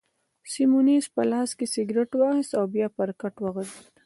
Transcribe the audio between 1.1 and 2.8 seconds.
په لاس کي سګرېټ واخیست او